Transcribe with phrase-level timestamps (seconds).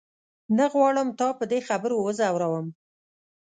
[0.57, 2.67] نه غواړم تا په دې خبرو وځوروم.